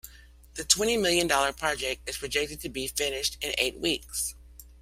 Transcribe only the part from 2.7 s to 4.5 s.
finished in eight weeks.